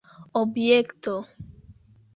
[0.39, 1.15] objekto